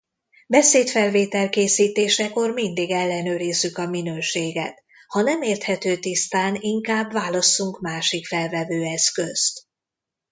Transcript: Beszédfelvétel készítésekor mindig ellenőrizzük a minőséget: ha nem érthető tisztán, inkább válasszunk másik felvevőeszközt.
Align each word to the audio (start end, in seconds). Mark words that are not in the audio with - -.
Beszédfelvétel 0.47 1.49
készítésekor 1.49 2.51
mindig 2.51 2.91
ellenőrizzük 2.91 3.77
a 3.77 3.87
minőséget: 3.87 4.83
ha 5.07 5.21
nem 5.21 5.41
érthető 5.41 5.97
tisztán, 5.97 6.57
inkább 6.59 7.11
válasszunk 7.11 7.81
másik 7.81 8.27
felvevőeszközt. 8.27 9.65